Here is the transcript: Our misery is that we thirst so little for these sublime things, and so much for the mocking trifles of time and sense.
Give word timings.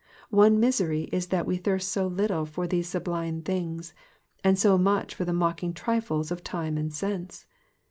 Our 0.33 0.49
misery 0.49 1.03
is 1.11 1.27
that 1.27 1.45
we 1.45 1.57
thirst 1.57 1.89
so 1.91 2.07
little 2.07 2.43
for 2.47 2.65
these 2.65 2.89
sublime 2.89 3.43
things, 3.43 3.93
and 4.43 4.57
so 4.57 4.75
much 4.79 5.13
for 5.13 5.25
the 5.25 5.31
mocking 5.31 5.73
trifles 5.75 6.31
of 6.31 6.43
time 6.43 6.75
and 6.75 6.91
sense. 6.91 7.45